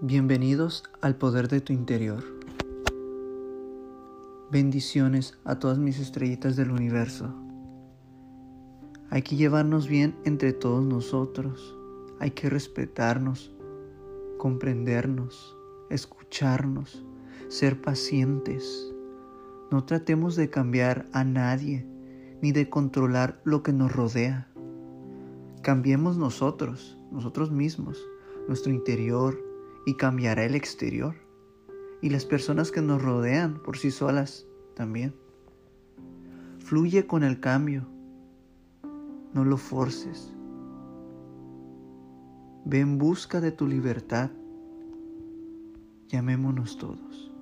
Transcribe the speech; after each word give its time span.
Bienvenidos 0.00 0.84
al 1.00 1.16
poder 1.16 1.48
de 1.48 1.60
tu 1.60 1.72
interior. 1.72 2.22
Bendiciones 4.48 5.36
a 5.44 5.58
todas 5.58 5.78
mis 5.78 5.98
estrellitas 5.98 6.54
del 6.54 6.70
universo. 6.70 7.34
Hay 9.10 9.22
que 9.22 9.34
llevarnos 9.34 9.88
bien 9.88 10.14
entre 10.24 10.52
todos 10.52 10.86
nosotros. 10.86 11.76
Hay 12.20 12.30
que 12.30 12.48
respetarnos, 12.48 13.52
comprendernos, 14.38 15.56
escucharnos, 15.90 17.04
ser 17.48 17.82
pacientes. 17.82 18.94
No 19.72 19.84
tratemos 19.84 20.36
de 20.36 20.48
cambiar 20.48 21.06
a 21.12 21.24
nadie 21.24 21.84
ni 22.40 22.52
de 22.52 22.70
controlar 22.70 23.40
lo 23.42 23.64
que 23.64 23.72
nos 23.72 23.90
rodea. 23.90 24.46
Cambiemos 25.62 26.16
nosotros, 26.16 26.96
nosotros 27.10 27.50
mismos, 27.50 28.00
nuestro 28.46 28.72
interior, 28.72 29.47
y 29.86 29.94
cambiará 29.94 30.44
el 30.44 30.54
exterior 30.54 31.14
y 32.00 32.10
las 32.10 32.24
personas 32.24 32.70
que 32.70 32.82
nos 32.82 33.02
rodean 33.02 33.62
por 33.62 33.76
sí 33.76 33.90
solas 33.90 34.46
también. 34.74 35.14
Fluye 36.58 37.06
con 37.06 37.24
el 37.24 37.40
cambio, 37.40 37.86
no 39.32 39.44
lo 39.44 39.56
forces. 39.56 40.32
Ve 42.64 42.80
en 42.80 42.98
busca 42.98 43.40
de 43.40 43.52
tu 43.52 43.66
libertad. 43.66 44.30
Llamémonos 46.08 46.76
todos. 46.76 47.32